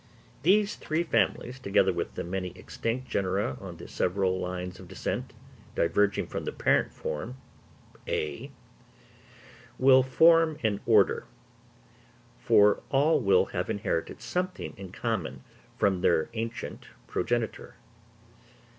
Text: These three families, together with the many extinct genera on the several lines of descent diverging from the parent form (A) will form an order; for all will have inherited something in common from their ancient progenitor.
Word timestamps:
These 0.41 0.77
three 0.77 1.03
families, 1.03 1.59
together 1.59 1.93
with 1.93 2.15
the 2.15 2.23
many 2.23 2.53
extinct 2.57 3.07
genera 3.07 3.55
on 3.61 3.77
the 3.77 3.87
several 3.87 4.39
lines 4.39 4.79
of 4.79 4.87
descent 4.87 5.31
diverging 5.75 6.25
from 6.25 6.45
the 6.45 6.51
parent 6.51 6.91
form 6.91 7.37
(A) 8.07 8.49
will 9.77 10.01
form 10.01 10.57
an 10.63 10.79
order; 10.87 11.25
for 12.39 12.81
all 12.89 13.19
will 13.19 13.45
have 13.53 13.69
inherited 13.69 14.21
something 14.23 14.73
in 14.75 14.91
common 14.91 15.43
from 15.77 16.01
their 16.01 16.29
ancient 16.33 16.87
progenitor. 17.05 17.75